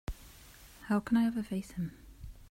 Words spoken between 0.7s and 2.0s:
How can I ever face him?